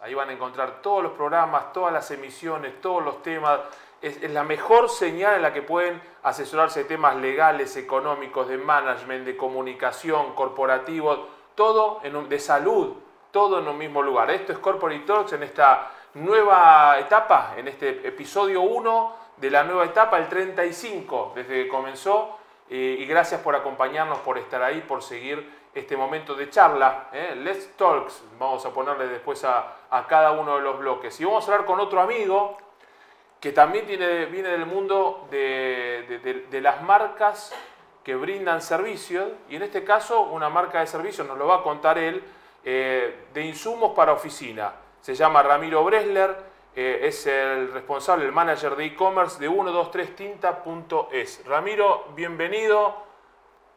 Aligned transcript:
Ahí 0.00 0.14
van 0.14 0.28
a 0.30 0.32
encontrar 0.32 0.82
todos 0.82 1.02
los 1.02 1.12
programas, 1.12 1.72
todas 1.72 1.92
las 1.92 2.10
emisiones, 2.10 2.80
todos 2.80 3.04
los 3.04 3.22
temas. 3.22 3.60
Es, 4.00 4.20
la 4.30 4.42
mejor 4.42 4.88
señal 4.88 5.36
en 5.36 5.42
la 5.42 5.52
que 5.52 5.62
pueden 5.62 6.02
asesorarse 6.24 6.80
de 6.80 6.86
temas 6.86 7.16
legales, 7.16 7.76
económicos, 7.76 8.48
de 8.48 8.58
management, 8.58 9.24
de 9.24 9.36
comunicación, 9.36 10.34
corporativos, 10.34 11.20
todo 11.54 12.00
en 12.02 12.28
de 12.28 12.38
salud, 12.40 12.94
todo 13.30 13.60
en 13.60 13.68
un 13.68 13.78
mismo 13.78 14.02
lugar. 14.02 14.30
Esto 14.30 14.52
es 14.52 14.58
Corporate 14.58 15.04
Talks 15.06 15.34
en 15.34 15.44
esta 15.44 15.90
nueva 16.14 16.98
etapa, 16.98 17.54
en 17.56 17.68
este 17.68 18.06
episodio 18.06 18.62
1 18.62 19.16
de 19.36 19.50
la 19.50 19.62
nueva 19.62 19.84
etapa, 19.84 20.18
el 20.18 20.28
35, 20.28 21.32
desde 21.34 21.64
que 21.64 21.68
comenzó. 21.68 22.38
Eh, 22.68 22.96
y 22.98 23.06
gracias 23.06 23.40
por 23.40 23.54
acompañarnos, 23.54 24.18
por 24.20 24.38
estar 24.38 24.62
ahí, 24.62 24.80
por 24.80 25.02
seguir 25.02 25.61
este 25.74 25.96
momento 25.96 26.34
de 26.34 26.50
charla. 26.50 27.08
¿eh? 27.12 27.34
Let's 27.36 27.76
Talks, 27.76 28.22
vamos 28.38 28.64
a 28.66 28.70
ponerle 28.70 29.08
después 29.08 29.44
a, 29.44 29.76
cada 30.08 30.32
uno 30.32 30.56
de 30.56 30.62
los 30.62 30.78
bloques. 30.78 31.18
Y 31.20 31.24
vamos 31.24 31.48
a 31.48 31.52
hablar 31.52 31.66
con 31.66 31.80
otro 31.80 32.00
amigo 32.00 32.56
que 33.40 33.52
también 33.52 33.86
viene 33.86 34.48
del 34.48 34.66
mundo 34.66 35.26
de, 35.30 36.60
las 36.62 36.82
marcas 36.82 37.52
que 38.04 38.14
brindan 38.14 38.62
servicios, 38.62 39.28
y 39.48 39.56
en 39.56 39.62
este 39.62 39.84
caso 39.84 40.22
una 40.22 40.48
marca 40.48 40.80
de 40.80 40.86
servicios, 40.86 41.26
nos 41.26 41.38
lo 41.38 41.46
va 41.46 41.56
a 41.56 41.62
contar 41.62 41.98
él, 41.98 42.22
eh, 42.64 43.26
de 43.32 43.44
insumos 43.44 43.92
para 43.94 44.12
oficina. 44.12 44.72
Se 45.00 45.14
llama 45.14 45.42
Ramiro 45.42 45.82
Bresler, 45.84 46.36
eh, 46.74 47.00
es 47.02 47.26
el 47.26 47.72
responsable, 47.72 48.24
el 48.24 48.32
manager 48.32 48.76
de 48.76 48.86
e-commerce 48.86 49.38
de 49.40 49.50
123tinta.es. 49.50 51.44
Ramiro, 51.46 52.06
bienvenido, 52.14 52.94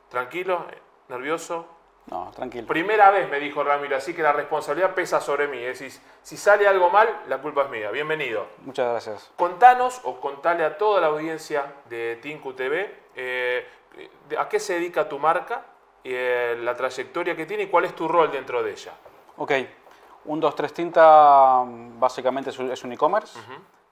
tranquilo, 0.09 0.65
nervioso. 1.09 1.74
No, 2.07 2.31
tranquilo. 2.35 2.67
Primera 2.67 3.09
vez 3.09 3.29
me 3.29 3.39
dijo 3.39 3.63
Ramiro, 3.63 3.97
así 3.97 4.13
que 4.13 4.21
la 4.21 4.31
responsabilidad 4.31 4.93
pesa 4.93 5.19
sobre 5.19 5.47
mí. 5.47 5.57
Es 5.57 5.79
decir, 5.79 6.01
si 6.21 6.37
sale 6.37 6.67
algo 6.67 6.89
mal, 6.89 7.23
la 7.27 7.39
culpa 7.39 7.63
es 7.63 7.69
mía. 7.69 7.89
Bienvenido. 7.89 8.45
Muchas 8.59 8.89
gracias. 8.89 9.31
Contanos 9.35 10.01
o 10.03 10.19
contale 10.19 10.63
a 10.63 10.77
toda 10.77 11.01
la 11.01 11.07
audiencia 11.07 11.73
de 11.89 12.17
Tinku 12.21 12.53
TV 12.53 13.05
eh, 13.15 13.65
a 14.37 14.49
qué 14.49 14.59
se 14.59 14.73
dedica 14.73 15.07
tu 15.07 15.19
marca, 15.19 15.63
eh, 16.03 16.57
la 16.61 16.75
trayectoria 16.75 17.35
que 17.35 17.45
tiene 17.45 17.63
y 17.63 17.67
cuál 17.67 17.85
es 17.85 17.95
tu 17.95 18.07
rol 18.07 18.31
dentro 18.31 18.61
de 18.61 18.71
ella. 18.71 18.93
Ok, 19.37 19.51
un 20.25 20.41
2-3 20.41 20.71
Tinta 20.71 21.63
básicamente 21.65 22.49
es 22.49 22.83
un 22.83 22.91
e-commerce 22.91 23.39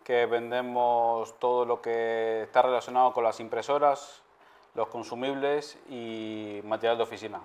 que 0.04 0.26
vendemos 0.26 1.40
todo 1.40 1.66
lo 1.66 1.82
que 1.82 2.44
está 2.44 2.62
relacionado 2.62 3.14
con 3.14 3.24
las 3.24 3.40
impresoras, 3.40 4.22
los 4.76 4.88
consumibles 4.90 5.78
y 5.90 6.60
material 6.66 6.98
de 6.98 7.04
oficina. 7.04 7.42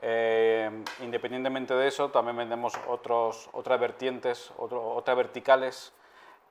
Eh, 0.00 0.70
independientemente 1.00 1.74
de 1.74 1.88
eso, 1.88 2.10
también 2.10 2.36
vendemos 2.36 2.74
otros, 2.88 3.48
otras 3.52 3.80
vertientes, 3.80 4.52
otras 4.56 5.16
verticales, 5.16 5.92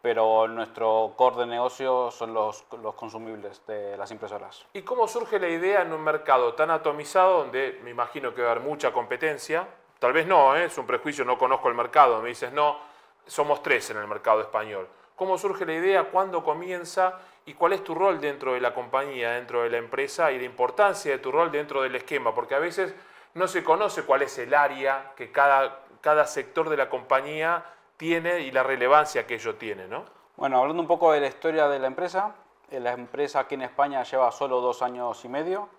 pero 0.01 0.47
nuestro 0.47 1.13
core 1.15 1.37
de 1.37 1.45
negocio 1.47 2.11
son 2.11 2.33
los, 2.33 2.65
los, 2.81 2.95
consumibles 2.95 3.61
de 3.65 3.97
las 3.97 4.11
impresoras. 4.11 4.65
¿Y 4.73 4.81
cómo 4.81 5.07
surge 5.07 5.39
la 5.39 5.47
idea 5.47 5.81
en 5.81 5.93
un 5.93 6.01
mercado 6.01 6.53
tan 6.53 6.71
atomizado 6.71 7.39
donde 7.39 7.79
me 7.83 7.89
imagino 7.89 8.33
que 8.33 8.41
va 8.41 8.49
a 8.49 8.51
haber 8.51 8.63
mucha 8.63 8.91
competencia? 8.91 9.67
Tal 9.99 10.13
vez 10.13 10.27
no, 10.27 10.55
¿eh? 10.55 10.65
es 10.65 10.77
un 10.77 10.85
prejuicio, 10.85 11.25
no 11.25 11.37
conozco 11.37 11.69
el 11.69 11.75
mercado, 11.75 12.21
me 12.21 12.29
dices, 12.29 12.51
no, 12.51 12.77
somos 13.25 13.63
tres 13.63 13.89
en 13.89 13.97
el 13.97 14.07
mercado 14.07 14.41
español. 14.41 14.87
¿Cómo 15.15 15.37
surge 15.37 15.65
la 15.65 15.73
idea? 15.73 16.03
¿Cuándo 16.03 16.43
comienza? 16.43 17.19
¿Y 17.47 17.53
cuál 17.55 17.73
es 17.73 17.83
tu 17.83 17.95
rol 17.95 18.21
dentro 18.21 18.53
de 18.53 18.61
la 18.61 18.73
compañía, 18.73 19.31
dentro 19.31 19.63
de 19.63 19.69
la 19.69 19.77
empresa 19.77 20.31
y 20.31 20.37
la 20.37 20.43
importancia 20.43 21.11
de 21.11 21.17
tu 21.17 21.31
rol 21.31 21.51
dentro 21.51 21.81
del 21.81 21.95
esquema? 21.95 22.35
Porque 22.35 22.53
a 22.53 22.59
veces 22.59 22.93
no 23.37 23.47
se 23.47 23.63
conoce 23.63 24.03
cuál 24.03 24.23
es 24.23 24.37
el 24.39 24.53
área 24.53 25.13
que 25.15 25.31
cada, 25.31 25.81
cada 26.01 26.25
sector 26.25 26.69
de 26.69 26.77
la 26.77 26.89
compañía 26.89 27.63
tiene 27.95 28.41
y 28.41 28.51
la 28.51 28.63
relevancia 28.63 29.25
que 29.25 29.35
ello 29.35 29.55
tiene, 29.55 29.87
¿no? 29.87 30.05
Bueno, 30.35 30.59
hablando 30.59 30.81
un 30.81 30.87
poco 30.87 31.11
de 31.11 31.21
la 31.21 31.27
historia 31.27 31.67
de 31.67 31.79
la 31.79 31.87
empresa, 31.87 32.35
eh, 32.69 32.79
la 32.79 32.93
empresa 32.93 33.41
aquí 33.41 33.55
en 33.55 33.61
España 33.61 34.03
lleva 34.03 34.31
solo 34.31 34.59
dos 34.59 34.81
años 34.81 35.23
y 35.23 35.29
medio, 35.29 35.69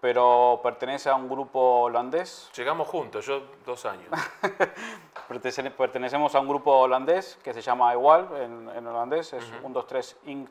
pero 0.00 0.60
pertenece 0.62 1.08
a 1.08 1.14
un 1.14 1.28
grupo 1.28 1.82
holandés. 1.82 2.50
Llegamos 2.54 2.86
juntos, 2.88 3.26
yo 3.26 3.42
dos 3.64 3.84
años. 3.86 4.08
Pertenecemos 5.28 6.34
a 6.34 6.40
un 6.40 6.48
grupo 6.48 6.72
holandés 6.72 7.38
que 7.42 7.52
se 7.52 7.60
llama 7.60 7.92
Igual 7.92 8.28
en, 8.36 8.86
holandés, 8.86 9.32
es 9.32 9.44
123 9.44 10.16
Inc. 10.26 10.48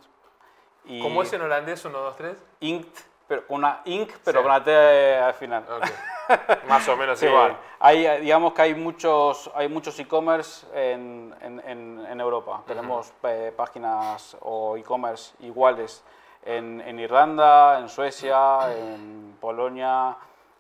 Y 0.85 1.01
¿Cómo 1.01 1.23
es 1.23 1.33
en 1.33 1.41
holandés 1.41 1.81
123? 1.81 2.37
Inc 2.61 2.87
pero 3.27 3.45
con 3.45 3.57
una 3.57 3.81
Inc, 3.85 4.11
pero 4.23 4.41
con 4.41 4.51
la 4.51 4.63
T 4.63 5.15
al 5.17 5.33
final. 5.33 5.65
Más 6.67 6.87
o 6.87 6.97
menos 6.97 7.21
igual. 7.23 7.57
Hay, 7.79 8.21
digamos 8.21 8.53
que 8.53 8.61
hay 8.61 8.75
muchos 8.75 9.49
hay 9.53 9.69
muchos 9.69 9.99
e-commerce 9.99 10.65
en, 10.73 11.33
en, 11.41 12.05
en, 12.05 12.19
Europa. 12.19 12.63
Tenemos 12.65 13.13
eh, 13.23 13.53
páginas 13.55 14.35
o 14.41 14.77
e-commerce 14.77 15.35
iguales 15.41 16.03
en, 16.43 16.99
Irlanda, 16.99 17.79
en 17.79 17.89
Suecia, 17.89 18.73
en 18.73 19.37
Polonia, 19.39 20.15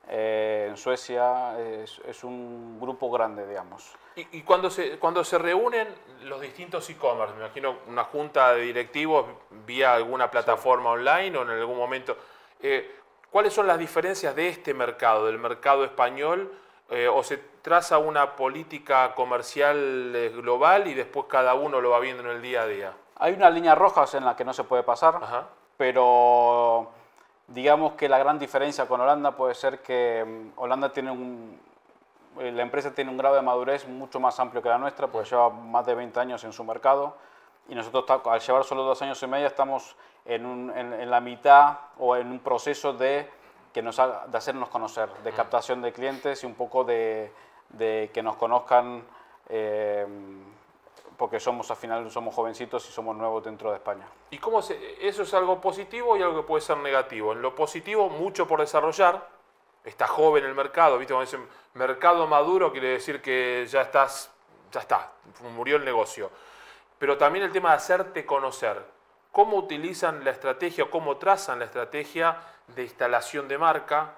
eh, 0.09 0.67
en 0.69 0.77
Suecia. 0.77 1.59
Es, 1.59 1.99
es, 2.05 2.23
un 2.23 2.79
grupo 2.79 3.09
grande, 3.09 3.47
digamos. 3.47 3.95
Y, 4.15 4.37
y, 4.37 4.41
cuando, 4.41 4.69
se, 4.69 4.99
cuando 4.99 5.23
se 5.23 5.37
reúnen 5.37 5.87
los 6.23 6.41
distintos 6.41 6.89
e-commerce, 6.89 7.33
me 7.35 7.41
imagino 7.41 7.77
una 7.87 8.03
junta 8.03 8.53
de 8.53 8.61
directivos 8.61 9.25
vía 9.65 9.93
alguna 9.93 10.29
plataforma 10.29 10.91
online 10.91 11.37
o 11.37 11.43
en 11.43 11.49
algún 11.49 11.77
momento 11.77 12.17
eh, 12.61 12.95
¿Cuáles 13.31 13.53
son 13.53 13.67
las 13.67 13.77
diferencias 13.77 14.35
de 14.35 14.47
este 14.47 14.73
mercado, 14.73 15.25
del 15.25 15.37
mercado 15.37 15.83
español? 15.83 16.51
Eh, 16.89 17.07
¿O 17.07 17.21
se 17.23 17.37
traza 17.61 17.97
una 17.97 18.35
política 18.35 19.13
comercial 19.13 20.13
eh, 20.15 20.29
global 20.29 20.87
y 20.87 20.93
después 20.93 21.25
cada 21.27 21.53
uno 21.53 21.81
lo 21.81 21.89
va 21.89 21.99
viendo 21.99 22.23
en 22.23 22.29
el 22.29 22.41
día 22.41 22.61
a 22.61 22.67
día? 22.67 22.93
Hay 23.17 23.33
unas 23.33 23.53
líneas 23.53 23.77
rojas 23.77 24.13
en 24.13 24.23
las 24.23 24.35
que 24.35 24.45
no 24.45 24.53
se 24.53 24.63
puede 24.63 24.83
pasar, 24.83 25.19
pero 25.75 26.89
digamos 27.47 27.93
que 27.93 28.07
la 28.07 28.17
gran 28.17 28.39
diferencia 28.39 28.87
con 28.87 29.01
Holanda 29.01 29.31
puede 29.31 29.55
ser 29.55 29.81
que 29.81 30.23
mm, 30.25 30.59
Holanda 30.59 30.93
tiene 30.93 31.11
un, 31.11 31.59
la 32.37 32.61
empresa 32.61 32.93
tiene 32.93 33.11
un 33.11 33.17
grado 33.17 33.35
de 33.35 33.41
madurez 33.41 33.87
mucho 33.87 34.19
más 34.19 34.39
amplio 34.39 34.61
que 34.61 34.69
la 34.69 34.77
nuestra, 34.77 35.07
pues 35.07 35.29
lleva 35.29 35.49
más 35.49 35.85
de 35.85 35.95
20 35.95 36.17
años 36.19 36.43
en 36.45 36.53
su 36.53 36.63
mercado 36.63 37.17
y 37.69 37.75
nosotros 37.75 38.05
al 38.25 38.39
llevar 38.39 38.63
solo 38.63 38.83
dos 38.83 39.01
años 39.01 39.21
y 39.21 39.27
medio 39.27 39.47
estamos 39.47 39.95
en, 40.25 40.71
en, 40.75 41.09
la 41.09 41.21
mitad 41.21 41.77
o 41.97 42.15
en 42.15 42.31
un 42.31 42.39
proceso 42.39 42.93
de, 42.93 43.29
que 43.73 43.81
nos 43.81 43.97
de 43.97 44.37
hacernos 44.37 44.69
conocer, 44.69 45.09
de 45.23 45.31
captación 45.31 45.81
de 45.81 45.91
clientes 45.91 46.43
y 46.43 46.45
un 46.45 46.55
poco 46.55 46.83
de, 46.83 47.31
de 47.69 48.09
que 48.13 48.21
nos 48.23 48.35
conozcan, 48.35 49.03
eh, 49.49 50.05
porque 51.17 51.39
somos 51.39 51.69
al 51.71 51.77
final 51.77 52.11
somos 52.11 52.33
jovencitos 52.33 52.87
y 52.87 52.91
somos 52.91 53.15
nuevos 53.15 53.43
dentro 53.43 53.71
de 53.71 53.77
España. 53.77 54.07
¿Y 54.29 54.37
cómo 54.37 54.61
se, 54.61 55.05
eso 55.05 55.23
es 55.23 55.33
algo 55.33 55.59
positivo 55.59 56.15
y 56.15 56.21
algo 56.21 56.41
que 56.41 56.47
puede 56.47 56.61
ser 56.61 56.77
negativo? 56.77 57.33
En 57.33 57.41
lo 57.41 57.55
positivo, 57.55 58.09
mucho 58.09 58.47
por 58.47 58.59
desarrollar, 58.59 59.27
está 59.83 60.07
joven 60.07 60.45
el 60.45 60.53
mercado, 60.53 60.97
¿viste? 60.97 61.13
Cuando 61.13 61.29
dicen 61.29 61.47
mercado 61.73 62.27
maduro 62.27 62.71
quiere 62.71 62.89
decir 62.89 63.21
que 63.21 63.65
ya 63.69 63.81
estás, 63.81 64.31
ya 64.71 64.81
está, 64.81 65.11
murió 65.55 65.77
el 65.77 65.85
negocio. 65.85 66.29
Pero 66.99 67.17
también 67.17 67.45
el 67.45 67.51
tema 67.51 67.69
de 67.69 67.75
hacerte 67.75 68.25
conocer 68.25 68.83
cómo 69.31 69.57
utilizan 69.57 70.23
la 70.23 70.31
estrategia 70.31 70.85
o 70.85 70.89
cómo 70.89 71.17
trazan 71.17 71.59
la 71.59 71.65
estrategia 71.65 72.37
de 72.75 72.83
instalación 72.83 73.47
de 73.47 73.57
marca, 73.57 74.13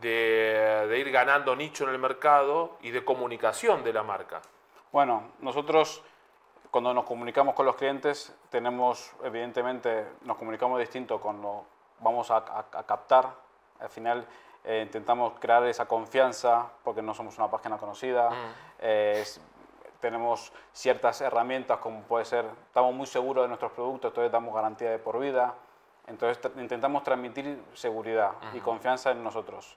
de, 0.00 0.96
ir 0.98 1.10
ganando 1.10 1.54
nicho 1.54 1.84
en 1.84 1.90
el 1.90 1.98
mercado 1.98 2.76
y 2.82 2.90
de 2.90 3.04
comunicación 3.04 3.84
de 3.84 3.92
la 3.92 4.02
marca. 4.02 4.42
Bueno, 4.92 5.32
nosotros 5.40 6.02
cuando 6.70 6.92
nos 6.92 7.04
comunicamos 7.04 7.54
con 7.54 7.64
los 7.64 7.76
clientes 7.76 8.34
tenemos, 8.50 9.12
evidentemente, 9.22 10.06
nos 10.22 10.36
comunicamos 10.36 10.80
distinto 10.80 11.20
cuando 11.20 11.64
vamos 12.00 12.30
a, 12.30 12.44
captar. 12.86 13.30
Al 13.80 13.88
final 13.88 14.26
eh, 14.64 14.82
intentamos 14.84 15.34
crear 15.38 15.64
esa 15.66 15.86
confianza 15.86 16.66
porque 16.82 17.02
no 17.02 17.14
somos 17.14 17.38
una 17.38 17.48
página 17.50 17.78
conocida. 17.78 18.30
Mm. 18.30 18.34
Eh, 18.80 19.24
tenemos 20.06 20.52
ciertas 20.72 21.20
herramientas 21.20 21.78
como 21.78 22.02
puede 22.02 22.24
ser, 22.24 22.44
estamos 22.68 22.94
muy 22.94 23.06
seguros 23.06 23.44
de 23.44 23.48
nuestros 23.48 23.72
productos, 23.72 24.10
entonces 24.10 24.30
damos 24.30 24.54
garantía 24.54 24.90
de 24.90 24.98
por 25.00 25.18
vida, 25.18 25.54
entonces 26.06 26.38
intentamos 26.56 27.02
transmitir 27.02 27.60
seguridad 27.74 28.30
y 28.54 28.60
confianza 28.60 29.10
en 29.10 29.24
nosotros. 29.24 29.76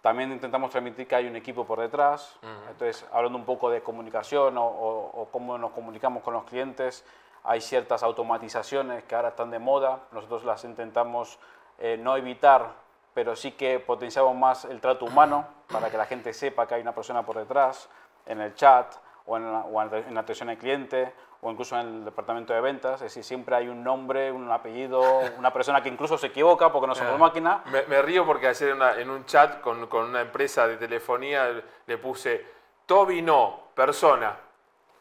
También 0.00 0.32
intentamos 0.32 0.70
transmitir 0.70 1.06
que 1.06 1.14
hay 1.14 1.28
un 1.28 1.36
equipo 1.36 1.64
por 1.64 1.78
detrás, 1.78 2.36
entonces 2.68 3.06
hablando 3.12 3.38
un 3.38 3.44
poco 3.44 3.70
de 3.70 3.82
comunicación 3.82 4.56
o, 4.58 5.28
cómo 5.30 5.56
nos 5.56 5.70
comunicamos 5.70 6.24
con 6.24 6.34
los 6.34 6.42
clientes, 6.42 7.04
hay 7.44 7.60
ciertas 7.60 8.02
automatizaciones 8.02 9.04
que 9.04 9.14
ahora 9.14 9.28
están 9.28 9.52
de 9.52 9.60
moda, 9.60 10.00
nosotros 10.10 10.44
las 10.44 10.64
intentamos 10.64 11.38
eh, 11.78 11.96
no 11.96 12.16
evitar, 12.16 12.72
pero 13.14 13.36
sí 13.36 13.52
que 13.52 13.78
potenciamos 13.78 14.34
más 14.34 14.64
el 14.64 14.80
trato 14.80 15.04
humano 15.04 15.46
para 15.70 15.88
que 15.88 15.96
la 15.96 16.06
gente 16.06 16.32
sepa 16.32 16.66
que 16.66 16.74
hay 16.74 16.82
una 16.82 16.94
persona 16.94 17.24
por 17.24 17.38
detrás 17.38 17.88
en 18.26 18.40
el 18.40 18.54
chat, 18.54 18.94
o 19.26 19.36
en, 19.36 20.14
la, 20.14 20.20
atención 20.20 20.48
al 20.48 20.58
cliente 20.58 21.12
o 21.40 21.50
incluso 21.50 21.78
en 21.78 21.86
el 21.86 22.04
departamento 22.04 22.52
de 22.52 22.60
ventas, 22.60 22.94
es 22.96 23.02
decir, 23.02 23.24
siempre 23.24 23.56
hay 23.56 23.68
un 23.68 23.82
nombre, 23.82 24.30
un 24.30 24.50
apellido, 24.50 25.02
una 25.38 25.52
persona 25.52 25.82
que 25.82 25.88
incluso 25.88 26.16
se 26.16 26.28
equivoca 26.28 26.70
porque 26.70 26.86
no 26.86 26.94
somos 26.94 27.18
máquina. 27.18 27.62
Me, 27.88 28.02
río 28.02 28.24
porque 28.24 28.46
ayer 28.46 28.76
en, 28.98 29.10
un 29.10 29.24
chat 29.26 29.60
con, 29.60 29.86
con, 29.88 30.10
una 30.10 30.20
empresa 30.20 30.68
de 30.68 30.76
telefonía 30.76 31.62
le 31.86 31.98
puse 31.98 32.44
Toby 32.86 33.22
no, 33.22 33.68
persona. 33.74 34.36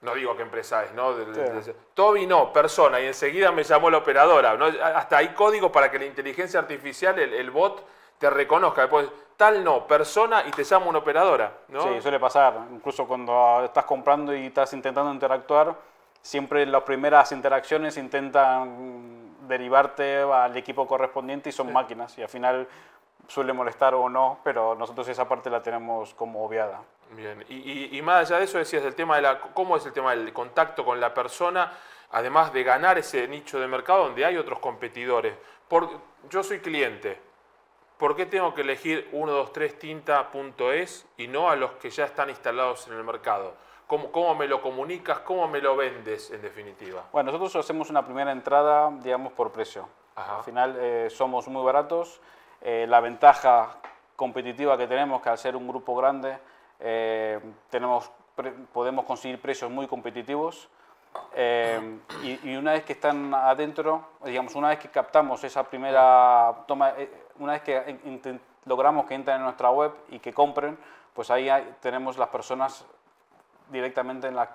no 0.01 0.15
digo 0.15 0.35
qué 0.35 0.43
empresa 0.43 0.83
es, 0.83 0.93
¿no? 0.93 1.13
Toby 1.93 2.25
no, 2.25 2.53
persona, 2.53 2.99
y 2.99 3.07
enseguida 3.07 3.51
me 3.51 3.63
llamó 3.63 3.89
la 3.89 3.97
operadora. 3.97 4.55
¿no? 4.55 4.65
Hasta 4.65 5.17
hay 5.17 5.29
código 5.29 5.71
para 5.71 5.91
que 5.91 5.99
la 5.99 6.05
inteligencia 6.05 6.59
artificial, 6.59 7.19
el, 7.19 7.51
bot, 7.51 7.85
te 8.21 8.29
reconozca. 8.29 8.81
Después, 8.81 9.09
tal 9.35 9.63
no, 9.63 9.87
persona 9.87 10.43
y 10.47 10.51
te 10.51 10.63
llama 10.63 10.85
una 10.85 10.99
operadora. 10.99 11.51
¿no? 11.69 11.81
Sí, 11.81 12.01
suele 12.01 12.19
pasar. 12.19 12.53
Incluso 12.71 13.07
cuando 13.07 13.63
estás 13.65 13.83
comprando 13.85 14.33
y 14.35 14.45
estás 14.45 14.71
intentando 14.73 15.11
interactuar, 15.11 15.75
siempre 16.21 16.67
las 16.67 16.83
primeras 16.83 17.31
interacciones 17.31 17.97
intentan 17.97 19.47
derivarte 19.47 20.19
al 20.21 20.55
equipo 20.55 20.87
correspondiente 20.87 21.49
y 21.49 21.51
son 21.51 21.73
máquinas. 21.73 22.15
Y 22.19 22.21
al 22.21 22.29
final 22.29 22.67
suele 23.27 23.53
molestar 23.53 23.95
o 23.95 24.07
no, 24.07 24.39
pero 24.43 24.75
nosotros 24.75 25.07
esa 25.07 25.27
parte 25.27 25.49
la 25.49 25.63
tenemos 25.63 26.13
como 26.13 26.45
obviada. 26.45 26.81
Bien, 27.09 27.43
y, 27.49 27.99
más 28.03 28.29
allá 28.29 28.37
de 28.37 28.45
eso 28.45 28.59
decías 28.59 28.83
el 28.83 28.93
tema 28.93 29.15
de 29.15 29.23
la, 29.23 29.39
cómo 29.39 29.75
es 29.75 29.85
el 29.85 29.93
tema 29.93 30.11
del 30.11 30.31
contacto 30.31 30.85
con 30.85 31.01
la 31.01 31.13
persona, 31.13 31.71
además 32.11 32.53
de 32.53 32.63
ganar 32.63 32.99
ese 32.99 33.27
nicho 33.27 33.59
de 33.59 33.67
mercado 33.67 34.03
donde 34.03 34.23
hay 34.23 34.37
otros 34.37 34.59
competidores. 34.59 35.33
Por, 35.67 35.89
yo 36.29 36.43
soy 36.43 36.59
cliente, 36.59 37.30
¿por 38.01 38.15
qué 38.15 38.25
tengo 38.25 38.53
que 38.55 38.61
elegir 38.61 39.11
123tinta.es 39.11 41.05
y 41.17 41.27
no 41.27 41.51
a 41.51 41.55
los 41.55 41.73
que 41.73 41.91
ya 41.91 42.05
están 42.05 42.31
instalados 42.31 42.87
en 42.87 42.93
el 42.93 43.03
mercado? 43.03 43.53
¿Cómo, 43.85 44.11
¿Cómo, 44.11 44.33
me 44.33 44.47
lo 44.47 44.59
comunicas? 44.59 45.19
¿Cómo 45.19 45.47
me 45.47 45.61
lo 45.61 45.75
vendes 45.75 46.31
en 46.31 46.41
definitiva? 46.41 47.03
Bueno, 47.11 47.31
nosotros 47.31 47.55
hacemos 47.63 47.91
una 47.91 48.03
primera 48.03 48.31
entrada, 48.31 48.91
digamos, 49.03 49.33
por 49.33 49.51
precio. 49.51 49.87
Al 50.15 50.43
final 50.43 50.75
eh, 50.79 51.11
somos 51.11 51.47
muy 51.47 51.63
baratos. 51.63 52.19
Eh, 52.61 52.87
la 52.89 53.01
ventaja 53.01 53.77
competitiva 54.15 54.75
que 54.79 54.87
tenemos, 54.87 55.21
que 55.21 55.29
al 55.29 55.37
ser 55.37 55.55
un 55.55 55.67
grupo 55.67 55.95
grande, 55.95 56.39
eh, 56.79 57.39
tenemos, 57.69 58.09
podemos 58.73 59.05
conseguir 59.05 59.39
precios 59.39 59.69
muy 59.69 59.85
competitivos 59.85 60.69
eh, 61.33 61.99
y, 62.23 62.55
una 62.55 62.73
vez 62.73 62.83
que 62.83 62.93
están 62.93 63.33
adentro, 63.33 64.09
digamos, 64.25 64.55
una 64.55 64.69
vez 64.69 64.79
que 64.79 64.89
captamos 64.89 65.43
esa 65.43 65.63
primera 65.63 66.53
toma, 66.67 66.93
una 67.41 67.53
vez 67.53 67.61
que 67.63 68.39
logramos 68.65 69.05
que 69.05 69.15
entren 69.15 69.37
en 69.37 69.43
nuestra 69.43 69.69
web 69.71 69.91
y 70.09 70.19
que 70.19 70.33
compren, 70.33 70.77
pues 71.13 71.29
ahí 71.29 71.49
tenemos 71.81 72.17
las 72.17 72.29
personas 72.29 72.85
directamente 73.69 74.27
en 74.27 74.35
la, 74.35 74.49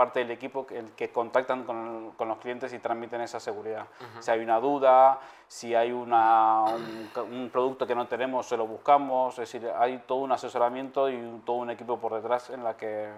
parte 0.00 0.20
del 0.20 0.30
equipo 0.30 0.66
que, 0.66 0.82
que 0.96 1.10
contactan 1.10 1.64
con, 1.64 2.12
con, 2.16 2.26
los 2.26 2.38
clientes 2.38 2.72
y 2.72 2.78
transmiten 2.78 3.20
esa 3.20 3.38
seguridad. 3.38 3.84
Si 4.20 4.30
hay 4.30 4.40
una 4.40 4.58
duda, 4.58 5.20
si 5.46 5.74
hay 5.74 5.92
una, 5.92 6.64
un, 6.64 7.50
producto 7.52 7.86
que 7.86 7.94
no 7.94 8.06
tenemos, 8.06 8.46
se 8.46 8.56
lo 8.56 8.66
buscamos, 8.66 9.38
es 9.38 9.52
decir, 9.52 9.70
hay 9.78 9.98
todo 10.06 10.20
un 10.20 10.32
asesoramiento 10.32 11.10
y 11.10 11.42
todo 11.44 11.56
un 11.56 11.68
equipo 11.68 11.98
por 11.98 12.14
detrás 12.14 12.48
en 12.48 12.64
la 12.64 12.78
que... 12.78 13.10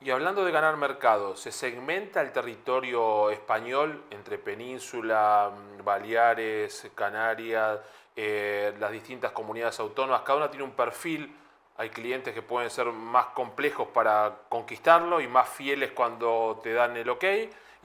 Y 0.00 0.10
hablando 0.10 0.46
de 0.46 0.50
ganar 0.50 0.78
mercado, 0.78 1.36
¿se 1.36 1.52
segmenta 1.52 2.22
el 2.22 2.32
territorio 2.32 3.28
español 3.28 4.04
entre 4.10 4.38
Península, 4.38 5.50
Baleares, 5.84 6.90
Canarias, 6.94 7.80
eh, 8.20 8.74
las 8.80 8.90
distintas 8.90 9.30
comunidades 9.30 9.78
autónomas? 9.78 10.22
Cada 10.22 10.38
una 10.38 10.50
tiene 10.50 10.64
un 10.64 10.72
perfil 10.72 11.32
hay 11.78 11.90
clientes 11.90 12.34
que 12.34 12.42
pueden 12.42 12.70
ser 12.70 12.86
más 12.86 13.26
complejos 13.26 13.86
para 13.94 14.38
conquistarlo 14.48 15.20
y 15.20 15.28
más 15.28 15.48
fieles 15.48 15.92
cuando 15.92 16.58
te 16.60 16.72
dan 16.72 16.96
el 16.96 17.08
ok 17.08 17.24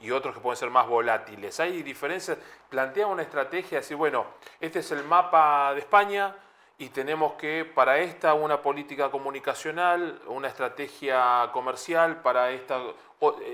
y 0.00 0.10
otros 0.10 0.34
que 0.34 0.40
pueden 0.40 0.56
ser 0.56 0.68
más 0.68 0.88
volátiles. 0.88 1.60
Hay 1.60 1.80
diferencias. 1.84 2.36
Plantea 2.68 3.06
una 3.06 3.22
estrategia, 3.22 3.78
decir, 3.78 3.96
bueno, 3.96 4.26
este 4.58 4.80
es 4.80 4.90
el 4.90 5.04
mapa 5.04 5.72
de 5.74 5.78
España 5.78 6.34
y 6.76 6.88
tenemos 6.88 7.34
que 7.34 7.64
para 7.64 7.98
esta 7.98 8.34
una 8.34 8.60
política 8.60 9.10
comunicacional, 9.10 10.20
una 10.26 10.48
estrategia 10.48 11.50
comercial 11.52 12.20
para 12.20 12.50
esta 12.50 12.80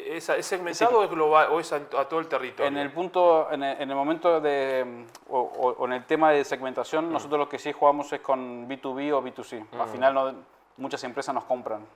¿Es, 0.07 0.25
segmentado 0.47 0.99
o 0.99 1.05
es 1.05 1.11
global 1.11 1.49
o 1.53 1.61
es 1.61 1.73
a, 1.73 1.81
todo 1.81 2.19
el 2.19 2.27
territorio? 2.27 2.67
En 2.67 2.77
el 2.77 2.91
punto, 2.91 3.49
en 3.53 3.63
el, 3.63 3.95
momento 3.95 4.41
de, 4.41 5.07
o, 5.29 5.85
en 5.85 5.93
el 5.93 6.05
tema 6.07 6.33
de 6.33 6.45
segmentación, 6.45 7.09
mm. 7.09 7.13
nosotros 7.13 7.39
lo 7.39 7.49
que 7.49 7.59
sí 7.59 7.73
jugamos 7.73 8.13
es 8.13 8.21
con 8.21 8.69
B2B 8.69 9.13
o 9.13 9.23
B2C. 9.23 9.65
Al 9.79 9.87
mm. 9.87 9.91
final 9.91 10.15
no, 10.15 10.35
muchas 10.79 11.05
empresas 11.05 11.35
nos 11.35 11.45
compran. 11.45 11.87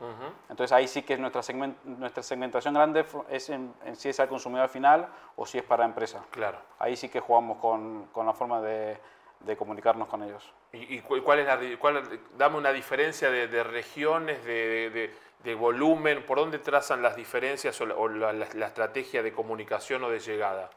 Entonces 0.49 0.73
ahí 0.73 0.87
sí 0.87 1.03
que 1.03 1.17
nuestra, 1.17 1.41
nuestra 1.85 2.23
segmentación 2.23 2.75
grande 2.75 3.05
es 3.29 3.51
en, 3.51 3.75
si 3.95 4.11
es 4.11 4.21
al 4.21 4.29
consumidor 4.29 4.69
final 4.69 5.09
o 5.37 5.45
si 5.45 5.59
es 5.59 5.65
para 5.65 5.85
empresa. 5.85 6.23
Claro. 6.31 6.59
Ahí 6.79 6.97
sí 6.97 7.09
que 7.09 7.19
jugamos 7.19 7.59
con, 7.59 8.07
con 8.13 8.27
la 8.27 8.35
forma 8.35 8.61
de, 8.61 8.99
de, 9.41 9.57
comunicarnos 9.57 10.09
con 10.09 10.23
ellos. 10.23 10.53
¿Y, 10.73 11.01
cuál 11.01 11.41
es 11.41 11.47
la, 11.47 11.59
cuál, 11.79 12.21
dame 12.37 12.57
una 12.57 12.73
diferencia 12.73 13.31
de, 13.31 13.49
de 13.49 13.63
regiones, 13.63 14.45
de 14.45 15.13
de 15.45 15.55
volumen? 15.55 16.25
¿Por 16.25 16.39
dónde 16.39 16.59
trazan 16.59 17.03
las 17.03 17.15
diferencias 17.15 17.81
o 17.81 18.09
la, 18.09 18.33
estrategia 18.67 19.23
de 19.23 19.33
comunicación 19.33 20.03
o 20.05 20.11
de 20.11 20.19
llegada? 20.19 20.71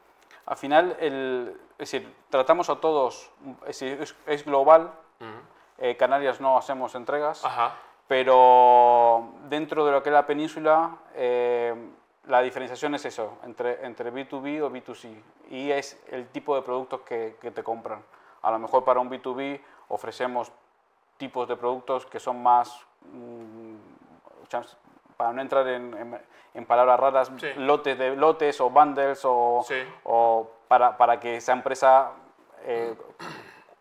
Al 0.46 0.58
final, 0.58 0.96
el, 1.00 1.60
es 1.78 1.92
decir, 1.92 2.14
tratamos 2.30 2.70
a 2.70 2.76
todos, 2.76 3.32
es, 3.66 3.80
decir, 3.80 4.16
es, 4.28 4.46
global, 4.46 4.92
eh, 5.78 5.96
Canarias 5.98 6.40
no 6.40 6.58
hacemos 6.58 6.94
entregas, 6.96 7.44
pero 8.08 9.34
dentro 9.50 9.86
de 9.86 9.92
lo 9.92 10.04
que 10.04 10.10
es 10.10 10.14
la 10.14 10.26
península, 10.26 10.98
eh, 11.16 11.74
la 12.28 12.42
diferenciación 12.42 12.96
es 12.96 13.06
eso, 13.06 13.38
entre, 13.44 13.86
entre 13.86 14.12
B2B 14.12 14.62
o 14.62 14.70
B2C, 14.70 15.22
y 15.50 15.72
es 15.72 16.02
el 16.10 16.28
tipo 16.28 16.56
de 16.56 16.62
productos 16.62 17.02
que, 17.02 17.38
que 17.42 17.52
te 17.52 17.64
compran. 17.64 18.04
A 18.48 18.52
lo 18.52 18.60
mejor 18.60 18.86
para 18.86 19.02
un 19.02 19.10
B2B 19.10 19.60
ofrecemos 19.90 20.54
tipos 21.18 21.50
de 21.50 21.58
productos 21.58 22.06
que 22.06 22.18
son 22.18 22.42
más 22.42 22.80
mm, 23.12 23.76
para 25.18 25.34
no 25.34 25.42
entrar 25.42 25.68
en, 25.68 26.18
en, 26.54 26.66
palabras 26.66 26.98
raras, 26.98 27.32
lotes, 27.58 27.98
de, 27.98 28.16
lotes 28.16 28.62
o 28.62 28.70
bundles 28.70 29.26
o, 29.26 29.66
o 30.06 30.52
para, 30.70 30.96
para, 30.96 31.20
que 31.20 31.36
esa 31.36 31.52
empresa 31.52 32.12
eh, 32.64 32.96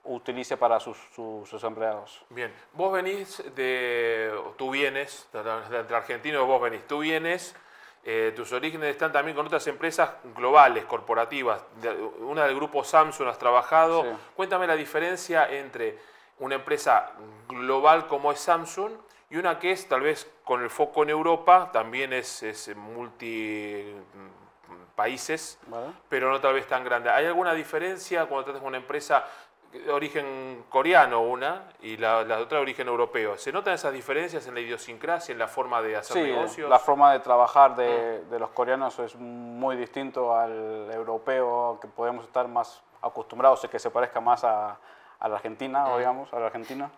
utilice 0.02 0.56
para 0.56 0.80
sus, 0.80 0.98
sus, 1.14 1.62
empleados. 1.62 2.24
Bien, 2.30 2.52
vos 2.72 2.92
venís 2.92 3.44
de, 3.54 4.36
tú 4.56 4.70
vienes, 4.70 5.28
de 5.32 5.94
Argentina 5.94 6.40
vos 6.40 6.60
venís, 6.60 6.84
tú 6.88 6.98
vienes, 6.98 7.54
eh, 8.08 8.32
tus 8.36 8.52
orígenes 8.52 8.90
están 8.90 9.10
también 9.10 9.36
con 9.36 9.44
otras 9.46 9.66
empresas 9.66 10.10
globales, 10.36 10.84
corporativas, 10.84 11.60
una 12.20 12.44
del 12.44 12.54
grupo 12.54 12.84
Samsung 12.84 13.26
has 13.26 13.36
trabajado, 13.36 14.04
cuéntame 14.36 14.68
la 14.68 14.76
diferencia 14.76 15.50
entre 15.50 15.98
una 16.38 16.54
empresa 16.54 17.10
global 17.48 18.06
como 18.06 18.30
es 18.30 18.38
Samsung 18.38 18.92
y 19.28 19.38
una 19.38 19.58
que 19.58 19.72
es 19.72 19.88
tal 19.88 20.02
vez 20.02 20.30
con 20.44 20.62
el 20.62 20.70
foco 20.70 21.02
en 21.02 21.10
Europa, 21.10 21.70
también 21.72 22.12
es, 22.12 22.44
es 22.44 22.76
multi 22.76 23.92
mm, 24.14 24.94
países, 24.94 25.58
pero 26.08 26.30
no 26.30 26.40
tal 26.40 26.54
vez 26.54 26.68
tan 26.68 26.84
grande. 26.84 27.10
¿Hay 27.10 27.26
alguna 27.26 27.54
diferencia 27.54 28.26
cuando 28.26 28.44
tratas 28.44 28.60
con 28.60 28.68
una 28.68 28.78
empresa 28.78 29.24
de 29.78 29.92
origen 29.92 30.64
coreano 30.68 31.20
una 31.20 31.70
y 31.82 31.96
la, 31.96 32.18
otra 32.18 32.58
de 32.58 32.62
origen 32.62 32.88
europeo? 32.88 33.36
¿Se 33.36 33.52
notan 33.52 33.74
esas 33.74 33.92
diferencias 33.92 34.46
en 34.46 34.54
la 34.54 34.60
idiosincrasia, 34.60 35.32
en 35.32 35.38
la 35.38 35.48
forma 35.48 35.82
de 35.82 35.96
hacer 35.96 36.16
sí, 36.16 36.22
negocios? 36.22 36.68
la 36.68 36.78
forma 36.78 37.12
de 37.12 37.20
trabajar 37.20 37.76
de, 37.76 38.22
mm. 38.26 38.30
de, 38.30 38.38
los 38.38 38.50
coreanos 38.50 38.98
es 38.98 39.16
muy 39.16 39.76
distinto 39.76 40.34
al 40.34 40.90
europeo, 40.92 41.78
que 41.80 41.88
podemos 41.88 42.24
estar 42.24 42.48
más 42.48 42.82
acostumbrados, 43.02 43.64
a 43.64 43.68
que 43.68 43.78
se 43.78 43.90
parezca 43.90 44.20
más 44.20 44.44
a, 44.44 44.78
a 45.18 45.28
la 45.28 45.36
Argentina, 45.36 45.86
mm. 45.86 45.98
digamos, 45.98 46.32
a 46.32 46.40
la 46.40 46.46
Argentina 46.46 46.90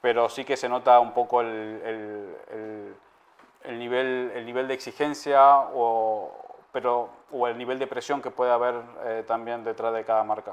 pero 0.00 0.28
sí 0.28 0.44
que 0.44 0.56
se 0.56 0.68
nota 0.68 1.00
un 1.00 1.12
poco 1.12 1.40
el, 1.40 2.96
el, 3.64 3.78
nivel, 3.78 4.32
el 4.34 4.46
nivel 4.46 4.68
de 4.68 4.74
exigencia 4.74 5.58
o, 5.74 6.32
pero, 6.72 7.08
o 7.32 7.48
el 7.48 7.58
nivel 7.58 7.78
de 7.78 7.86
presión 7.86 8.22
que 8.22 8.30
puede 8.30 8.52
haber 8.52 8.76
eh, 9.04 9.24
también 9.26 9.64
detrás 9.64 9.92
de 9.92 10.04
cada 10.04 10.22
marca. 10.24 10.52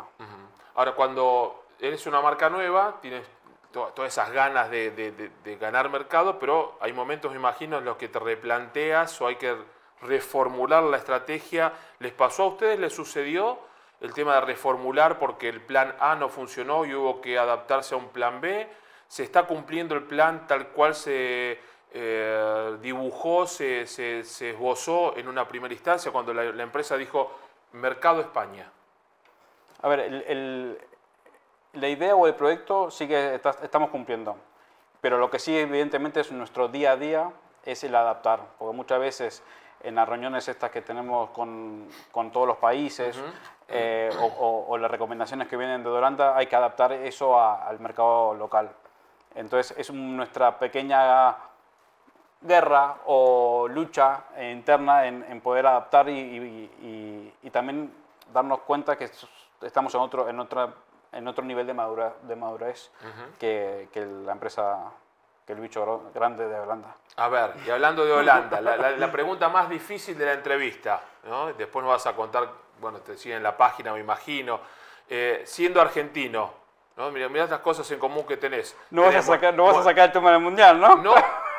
Ahora, 0.75 0.94
cuando 0.94 1.64
eres 1.79 2.05
una 2.08 2.22
marca 2.22 2.50
nueva, 2.50 2.98
tienes 3.01 3.25
todas 3.72 4.12
esas 4.12 4.32
ganas 4.32 4.70
de, 4.70 5.58
ganar 5.60 5.89
mercado, 5.89 6.39
pero 6.39 6.77
hay 6.79 6.94
momentos, 6.94 7.32
me 7.32 7.38
imagino, 7.38 7.79
en 7.79 7.86
los 7.86 7.98
que 7.98 8.08
te 8.08 8.20
replanteas 8.20 9.20
o 9.22 9.27
hay 9.27 9.36
que 9.36 9.55
reformular 10.01 10.84
la 10.84 10.98
estrategia. 10.98 11.74
¿Les 12.00 12.13
pasó 12.13 12.44
a 12.44 12.48
ustedes? 12.48 12.79
¿Les 12.79 12.94
sucedió 12.94 13.60
el 14.00 14.13
tema 14.13 14.36
de 14.36 14.41
reformular 14.41 15.20
porque 15.20 15.50
el 15.50 15.62
plan 15.62 15.96
A 16.00 16.15
no 16.15 16.29
funcionó 16.29 16.86
y 16.86 16.94
hubo 16.94 17.20
que 17.20 17.38
adaptarse 17.38 17.96
a 17.96 17.98
un 17.98 18.10
plan 18.10 18.39
B? 18.39 18.67
se 19.08 19.24
está 19.24 19.44
cumpliendo 19.44 19.96
el 19.96 20.03
plan 20.03 20.48
tal 20.48 20.70
cual 20.70 20.96
se 20.96 21.60
eh, 21.94 22.77
dibujó, 22.82 23.48
se, 23.48 23.82
esbozó 23.82 25.15
en 25.17 25.27
una 25.27 25.48
primera 25.48 25.74
instancia 25.74 26.12
cuando 26.12 26.34
la, 26.34 26.63
empresa 26.63 26.98
dijo 26.98 27.32
Mercado 27.74 28.22
España? 28.22 28.70
A 29.82 29.88
ver, 29.88 30.00
el, 30.00 30.77
la 31.75 31.89
idea 31.89 32.15
o 32.15 32.27
el 32.27 32.36
proyecto 32.36 32.91
sí 32.91 33.08
que 33.08 33.39
estamos 33.62 33.89
cumpliendo, 33.89 34.36
pero 35.01 35.17
lo 35.17 35.29
que 35.29 35.39
sí 35.39 35.58
evidentemente 35.58 36.20
es 36.20 36.32
nuestro 36.32 36.67
día 36.67 36.91
a 36.91 36.98
día 36.98 37.32
es 37.63 37.84
el 37.84 37.96
adaptar, 37.96 38.39
porque 38.58 38.75
muchas 38.75 39.00
veces 39.00 39.44
en 39.84 39.96
las 39.96 40.08
reuniones 40.08 40.48
estas 40.48 40.72
que 40.72 40.82
tenemos 40.82 41.29
con, 41.29 41.88
con 42.12 42.32
todos 42.32 42.48
los 42.48 42.58
países 42.58 43.22
eh, 43.67 44.10
o, 44.20 44.77
las 44.77 44.89
recomendaciones 44.89 45.48
que 45.48 45.58
vienen 45.58 45.84
de 45.84 45.89
Doranta, 45.89 46.36
hay 46.36 46.48
que 46.48 46.55
adaptar 46.55 46.91
eso 46.91 47.39
al 47.39 47.79
mercado 47.79 48.34
local. 48.34 48.72
Entonces 49.34 49.77
es 49.77 49.91
nuestra 49.91 50.58
pequeña 50.58 51.36
guerra 52.41 52.98
o 53.05 53.67
lucha 53.67 54.24
interna 54.39 55.08
en, 55.08 55.41
poder 55.41 55.65
adaptar 55.67 56.10
y, 56.10 57.32
también 57.51 57.94
darnos 58.34 58.60
cuenta 58.62 58.98
que 58.98 59.10
estamos 59.62 59.94
en 59.96 60.01
otro, 60.01 60.29
en 60.29 60.39
otra, 60.39 60.74
en 61.15 61.27
otro 61.27 61.43
nivel 61.43 61.65
de, 61.65 61.74
madura, 61.74 62.13
de 62.22 62.36
madurez 62.36 62.91
que, 63.39 63.88
la 64.25 64.34
empresa, 64.34 64.91
que 65.48 65.53
el 65.53 65.60
bicho 65.60 66.12
grande 66.13 66.48
de 66.48 66.60
Holanda. 66.60 66.95
A 67.15 67.29
ver, 67.29 67.53
y 67.65 67.69
hablando 67.69 68.05
de 68.05 68.12
Holanda, 68.12 68.62
la, 68.62 69.12
pregunta 69.12 69.50
más 69.50 69.69
difícil 69.69 70.17
de 70.17 70.25
la 70.25 70.34
entrevista, 70.34 71.01
¿no? 71.24 71.53
después 71.53 71.84
nos 71.84 71.93
vas 71.93 72.05
a 72.05 72.15
contar, 72.15 72.50
bueno, 72.79 73.00
te 73.00 73.17
siguen 73.17 73.38
en 73.38 73.43
la 73.43 73.55
página, 73.55 73.93
me 73.93 74.01
imagino, 74.01 74.60
eh, 75.10 75.43
siendo 75.45 75.81
argentino, 75.81 76.53
¿no? 76.98 77.12
Mira, 77.12 77.29
mira 77.29 77.45
las 77.45 77.60
cosas 77.60 77.89
en 77.91 78.00
común 78.00 78.25
que 78.25 78.38
tenés. 78.38 78.75
No 78.89 79.03
vas, 79.03 79.15
a 79.15 79.22
sacar, 79.22 79.53
no 79.53 79.65
vas 79.65 79.77
a 79.77 79.84
sacar 79.84 80.05
el 80.05 80.12
tema 80.12 80.31
del 80.31 80.39
mundial, 80.41 80.79
¿no? 80.79 80.95
No, 80.95 81.13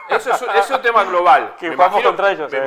eso 0.08 0.32
es, 0.32 0.70
un 0.70 0.82
tema 0.82 1.04
global. 1.04 1.54
Que 1.58 1.70
vamos 1.70 2.02
contra 2.02 2.32
ellos. 2.32 2.52
Eh. 2.52 2.64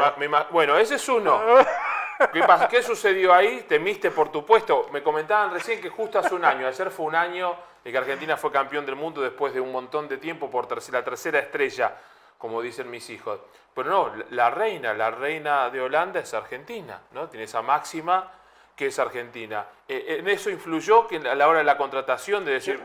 bueno, 0.51 0.77
ese 0.77 0.95
es 0.95 1.09
uno. 1.09 1.41
¿Qué, 2.33 2.43
¿Qué 2.69 2.83
sucedió 2.83 3.33
ahí? 3.33 3.65
Temiste 3.67 4.11
por 4.11 4.29
tu 4.29 4.45
puesto. 4.45 4.89
Me 4.91 5.01
comentaban 5.01 5.51
recién 5.53 5.79
que 5.79 5.89
justo 5.89 6.19
hace 6.19 6.35
un 6.35 6.43
año, 6.43 6.67
ayer 6.67 6.91
fue 6.91 7.05
un 7.05 7.15
año 7.15 7.55
de 7.83 7.91
que 7.91 7.97
Argentina 7.97 8.35
fue 8.35 8.51
campeón 8.51 8.85
del 8.85 8.97
mundo 8.97 9.21
después 9.21 9.53
de 9.53 9.61
un 9.61 9.71
montón 9.71 10.09
de 10.09 10.17
tiempo 10.17 10.51
por 10.51 10.69
la 10.91 11.03
tercera 11.03 11.39
estrella, 11.39 11.95
como 12.37 12.61
dicen 12.61 12.89
mis 12.89 13.09
hijos. 13.09 13.39
Pero 13.73 13.89
no, 13.89 14.11
la 14.31 14.49
reina, 14.49 14.93
la 14.93 15.11
reina 15.11 15.69
de 15.69 15.79
Holanda 15.79 16.19
es 16.19 16.33
argentina, 16.33 16.99
¿no? 17.11 17.29
Tiene 17.29 17.45
esa 17.45 17.61
máxima 17.61 18.33
que 18.75 18.87
es 18.87 18.99
Argentina. 18.99 19.65
Eh, 19.87 20.17
¿En 20.19 20.27
eso 20.27 20.49
influyó 20.49 21.07
que 21.07 21.17
a 21.17 21.35
la 21.35 21.47
hora 21.47 21.59
de 21.59 21.65
la 21.65 21.77
contratación, 21.77 22.43
de 22.43 22.53
decir, 22.53 22.81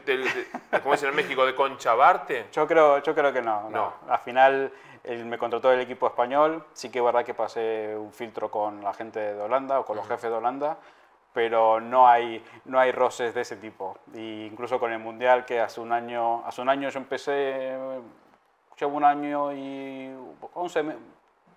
como 0.83 0.93
dicen 0.93 1.09
en 1.09 1.17
México, 1.17 1.45
de 1.45 1.55
conchabarte? 1.55 2.47
Yo 2.53 2.67
creo, 2.67 3.03
yo 3.03 3.15
creo 3.15 3.33
que 3.33 3.43
no, 3.43 3.69
no. 3.71 3.95
Al 4.09 4.19
final 4.21 4.73
él 5.05 5.25
me 5.27 5.39
contrató 5.39 5.71
el 5.73 5.81
equipo 5.81 6.07
español, 6.07 6.65
sí 6.73 6.91
que 6.91 6.99
es 6.99 7.05
verdad 7.05 7.25
que 7.25 7.35
pasé 7.35 7.95
un 7.97 8.13
filtro 8.13 8.51
con 8.51 8.83
la 8.83 8.95
gente 8.95 9.21
de 9.21 9.41
Holanda 9.41 9.81
o 9.81 9.85
con 9.85 9.97
los 9.97 10.09
jefes 10.09 10.31
de 10.31 10.37
Holanda, 10.37 10.79
pero 11.33 11.81
no 11.81 12.09
hay, 12.09 12.43
no 12.65 12.79
hay 12.79 12.91
roces 12.93 13.35
de 13.35 13.43
ese 13.43 13.57
tipo. 13.57 13.99
Y 14.15 14.47
incluso 14.47 14.81
con 14.81 14.93
el 14.93 14.99
Mundial, 14.99 15.45
que 15.45 15.61
hace 15.61 15.81
un 15.81 15.93
año, 15.93 16.45
hace 16.47 16.63
un 16.63 16.69
año 16.69 16.89
yo 16.89 16.99
empecé, 16.99 17.77
llevo 18.79 18.97
un 18.97 19.05
año 19.05 19.53
y 19.53 20.11
11, 20.55 20.97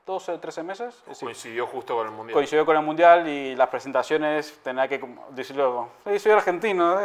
12 0.05 0.31
o 0.31 0.39
13 0.39 0.63
meses. 0.63 1.03
Coincidió 1.19 1.67
justo 1.67 1.95
con 1.95 2.07
el 2.07 2.13
Mundial. 2.13 2.33
Coincidió 2.33 2.65
con 2.65 2.75
el 2.75 2.83
Mundial 2.83 3.29
y 3.29 3.55
las 3.55 3.69
presentaciones 3.69 4.59
tenía 4.63 4.87
que 4.87 4.99
decirlo, 5.29 5.89
soy 6.03 6.31
argentino. 6.31 6.97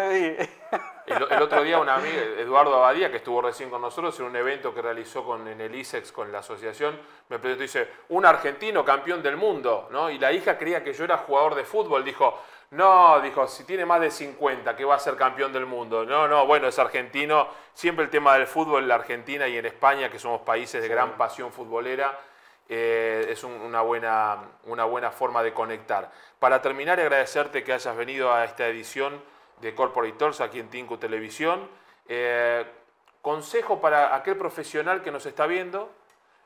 El, 1.17 1.27
el, 1.31 1.43
otro 1.43 1.63
día 1.63 1.79
un 1.79 1.89
amigo, 1.89 2.17
Eduardo 2.39 2.77
Abadía, 2.77 3.11
que 3.11 3.19
estuvo 3.19 3.41
recién 3.41 3.71
con 3.71 3.81
nosotros 3.81 4.19
en 4.21 4.27
un 4.27 4.37
evento 4.37 4.75
que 4.75 4.83
realizó 4.83 5.25
con, 5.25 5.47
en 5.49 5.61
el 5.61 5.75
ISEX 5.75 6.13
con 6.13 6.33
la 6.33 6.39
asociación, 6.39 6.99
me 7.29 7.39
presentó 7.39 7.63
y 7.63 7.67
dice, 7.67 7.89
un 8.09 8.27
argentino 8.27 8.85
campeón 8.85 9.23
del 9.23 9.37
mundo, 9.37 9.89
¿no? 9.91 10.11
Y 10.11 10.19
la 10.19 10.33
hija 10.33 10.59
creía 10.59 10.83
que 10.83 10.93
yo 10.93 11.05
era 11.05 11.19
jugador 11.19 11.55
de 11.55 11.65
fútbol, 11.65 12.05
dijo, 12.05 12.39
no, 12.73 13.21
dijo, 13.21 13.47
si 13.49 13.65
tiene 13.65 13.85
más 13.85 14.01
de 14.01 14.11
50, 14.11 14.75
que 14.75 14.85
va 14.87 14.95
a 14.95 14.99
ser 14.99 15.15
campeón 15.15 15.53
del 15.53 15.67
mundo. 15.67 16.07
No, 16.07 16.27
no, 16.27 16.47
bueno, 16.47 16.69
es 16.69 16.79
argentino. 16.79 17.49
Siempre 17.75 18.05
el 18.07 18.11
tema 18.11 18.35
del 18.39 18.47
fútbol 18.47 18.83
en 18.83 18.89
la 18.89 18.95
Argentina 18.95 19.47
y 19.47 19.59
en 19.59 19.67
España, 19.67 20.11
que 20.11 20.19
somos 20.19 20.41
países 20.41 20.81
de 20.81 20.89
gran 20.89 21.19
pasión 21.19 21.53
futbolera, 21.53 22.19
eh, 22.71 23.27
es 23.29 23.45
una, 23.45 23.83
buena, 23.83 24.39
una 24.65 24.85
buena 24.85 25.11
forma 25.11 25.43
de 25.43 25.53
conectar. 25.53 26.11
Para 26.39 26.63
terminar, 26.63 26.99
agradecerte 26.99 27.63
que 27.63 27.75
hayas 27.75 27.95
venido 27.95 28.33
a 28.33 28.45
esta 28.47 28.67
edición 28.67 29.23
de 29.63 29.75
Corporate 29.75 30.19
Talks 30.19 30.41
aquí 30.41 30.59
en 30.61 30.69
Tinku 30.69 30.99
Televisión. 30.99 31.67
Eh, 32.09 32.67
consejo 33.23 33.81
para 33.81 34.15
aquel 34.15 34.37
profesional 34.37 35.03
que 35.03 35.11
nos 35.11 35.25
está 35.25 35.47
viendo, 35.47 35.91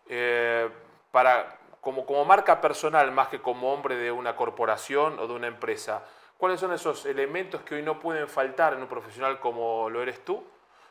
eh, 0.08 0.68
para, 1.10 1.58
como, 1.80 2.06
como 2.06 2.24
marca 2.24 2.60
personal 2.60 3.10
más 3.10 3.28
que 3.28 3.40
como 3.40 3.72
hombre 3.72 3.96
de 3.96 4.12
una 4.12 4.36
corporación 4.36 5.18
o 5.18 5.26
de 5.26 5.32
una 5.32 5.46
empresa, 5.46 6.04
¿cuáles 6.36 6.60
son 6.60 6.72
esos 6.72 7.06
elementos 7.06 7.62
que 7.62 7.76
hoy 7.76 7.82
no 7.82 7.98
pueden 7.98 8.28
faltar 8.28 8.74
en 8.74 8.82
un 8.82 8.88
profesional 8.88 9.40
como 9.40 9.88
lo 9.88 10.02
eres 10.02 10.22
tú 10.24 10.44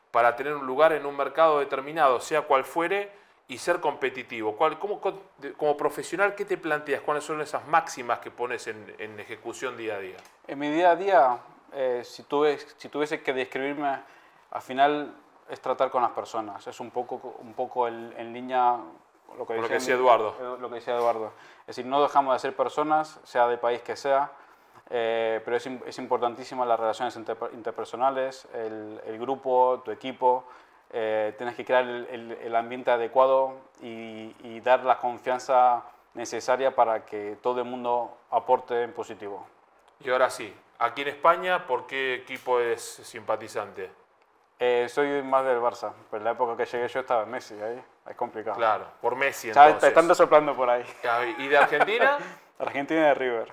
para 0.10 0.36
tener 0.36 0.56
un 0.56 0.66
lugar 0.66 0.94
en 0.94 1.06
un 1.06 1.16
mercado 1.16 1.60
determinado, 1.60 2.20
sea 2.20 2.42
cual 2.42 2.66
fuere? 2.66 3.24
y 3.48 3.60
ser 3.60 3.80
competitivo? 3.80 4.56
¿Cuál, 4.56 4.80
cómo, 4.80 5.00
como 5.00 5.78
profesional, 5.78 6.34
¿qué 6.34 6.46
te 6.46 6.58
planteas? 6.58 7.02
¿Cuáles 7.02 7.24
son 7.24 7.42
esas 7.42 7.68
máximas 7.68 8.18
que 8.18 8.32
pones 8.32 8.66
en, 8.66 9.20
ejecución 9.20 9.78
día 9.78 9.98
a 9.98 10.00
día? 10.00 10.18
En 10.48 10.58
mi 10.58 10.72
día 10.72 10.92
a 10.92 10.96
día, 10.96 11.40
eh, 11.76 12.02
si, 12.04 12.24
tuve, 12.24 12.58
si 12.78 12.90
tuviese 12.90 13.22
que 13.22 13.34
describirme, 13.34 14.00
al 14.52 14.62
final 14.62 15.14
es 15.50 15.62
tratar 15.62 15.92
con 15.92 16.02
las 16.02 16.12
personas. 16.12 16.66
Es 16.66 16.80
un 16.80 16.90
poco, 16.92 17.36
un 17.40 17.54
poco 17.54 17.88
en 17.88 18.34
línea 18.34 18.80
lo 19.38 19.46
que, 19.46 19.54
decía, 19.54 19.96
Eduardo. 19.96 20.36
Eh, 20.40 20.58
lo 20.60 20.70
que 20.70 20.76
decía 20.76 20.96
Eduardo. 20.96 21.32
Es 21.62 21.68
decir, 21.68 21.86
no 21.86 22.02
dejamos 22.02 22.34
de 22.34 22.40
ser 22.40 22.56
personas, 22.56 23.20
sea 23.24 23.48
del 23.48 23.60
país 23.60 23.82
que 23.82 23.96
sea, 23.96 24.32
eh, 24.90 25.42
pero 25.44 25.58
es, 25.58 25.66
es, 25.66 25.98
importantísima 25.98 26.66
las 26.66 26.80
relaciones 26.80 27.16
interpersonales, 27.54 28.48
el, 28.54 29.02
el, 29.06 29.18
grupo, 29.20 29.82
tu 29.84 29.92
equipo, 29.92 30.46
eh, 30.92 31.34
tienes 31.38 31.56
que 31.56 31.66
crear 31.66 31.84
el, 31.84 32.56
ambiente 32.56 32.92
adecuado 32.92 33.54
y, 33.82 34.60
dar 34.62 34.84
la 34.84 34.98
confianza 34.98 35.84
necesaria 36.14 36.74
para 36.74 37.06
que 37.06 37.38
todo 37.42 37.60
el 37.60 37.68
mundo 37.68 38.18
aporte 38.32 38.84
en 38.84 38.94
positivo. 38.94 39.46
Y 40.06 40.10
ahora 40.12 40.30
sí, 40.30 40.54
aquí 40.78 41.02
en 41.02 41.08
España, 41.08 41.66
¿por 41.66 41.88
qué 41.88 42.14
equipo 42.14 42.60
es 42.60 42.80
simpatizante? 42.82 43.90
Eh, 44.60 44.88
soy 44.88 45.24
más 45.24 45.44
del 45.44 45.58
Barça, 45.58 45.94
pero 46.12 46.22
en 46.22 46.26
la 46.26 46.32
época 46.32 46.56
que 46.56 46.66
llegué 46.66 46.88
yo 46.88 47.00
estaba 47.00 47.26
Messi, 47.26 47.56
ahí 47.60 47.84
es 48.08 48.16
complicado. 48.16 48.56
Claro, 48.56 48.86
por 49.02 49.16
Messi 49.16 49.48
entonces. 49.48 49.80
Te 49.80 49.88
están 49.88 50.14
soplando 50.14 50.56
por 50.56 50.70
ahí. 50.70 50.86
¿Y 51.40 51.48
de 51.48 51.58
Argentina? 51.58 52.20
Argentina 52.60 53.08
de 53.08 53.14
River. 53.16 53.52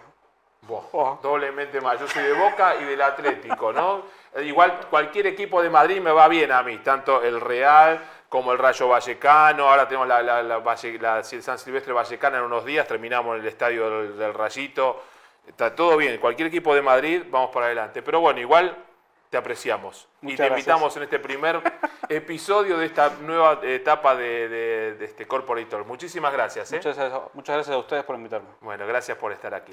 Doblemente 1.22 1.80
más. 1.80 1.98
Yo 1.98 2.06
soy 2.06 2.22
de 2.22 2.34
Boca 2.34 2.76
y 2.76 2.84
del 2.84 3.00
Atlético, 3.00 3.72
¿no? 3.72 4.02
Igual 4.42 4.86
cualquier 4.90 5.26
equipo 5.26 5.60
de 5.62 5.70
Madrid 5.70 6.00
me 6.00 6.12
va 6.12 6.28
bien 6.28 6.52
a 6.52 6.62
mí, 6.62 6.78
tanto 6.78 7.22
el 7.22 7.40
Real 7.40 8.00
como 8.28 8.52
el 8.52 8.58
Rayo 8.58 8.88
Vallecano. 8.88 9.68
Ahora 9.68 9.88
tenemos 9.88 10.06
la, 10.06 10.22
la, 10.22 11.24
San 11.24 11.58
Silvestre 11.58 11.92
Vallecana 11.92 12.38
en 12.38 12.44
unos 12.44 12.64
días, 12.64 12.86
terminamos 12.86 13.34
en 13.36 13.42
el 13.42 13.48
estadio 13.48 14.12
del, 14.12 14.34
Rayito. 14.34 15.02
Está 15.46 15.74
todo 15.74 15.96
bien, 15.96 16.18
cualquier 16.18 16.48
equipo 16.48 16.74
de 16.74 16.82
Madrid, 16.82 17.22
vamos 17.30 17.50
para 17.50 17.66
adelante. 17.66 18.02
Pero 18.02 18.20
bueno, 18.20 18.40
igual 18.40 18.76
te 19.32 19.38
apreciamos. 19.38 20.08
y 20.20 20.36
te 20.36 20.46
invitamos 20.46 20.94
en 20.98 21.04
este 21.04 21.18
primer 21.18 21.62
episodio 22.08 22.76
de 22.76 22.86
esta 22.86 23.14
nueva 23.22 23.60
etapa 23.62 24.14
de, 24.14 24.96
este 25.00 25.26
Corporator. 25.26 25.86
Muchísimas 25.86 26.32
gracias. 26.32 26.70
¿eh? 26.72 26.80
muchas 27.32 27.56
gracias 27.56 27.74
a 27.74 27.78
ustedes 27.78 28.04
por 28.04 28.16
invitarme. 28.16 28.48
Bueno, 28.60 28.86
gracias 28.86 29.16
por 29.16 29.32
estar 29.32 29.54
aquí. 29.54 29.70